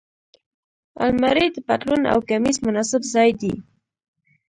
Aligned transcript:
الماري 1.05 1.45
د 1.51 1.57
پتلون 1.67 2.01
او 2.13 2.19
کمیس 2.29 2.57
مناسب 2.65 3.01
ځای 3.13 3.29
دی 3.41 3.53